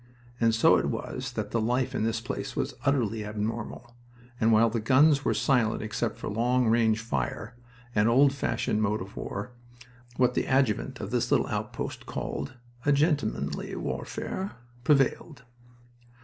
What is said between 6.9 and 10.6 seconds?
fire, an old fashioned mode of war what the